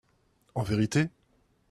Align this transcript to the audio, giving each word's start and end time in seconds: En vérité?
En 0.55 0.63
vérité? 0.63 1.11